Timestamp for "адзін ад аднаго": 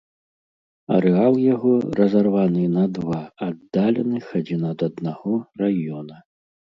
4.39-5.35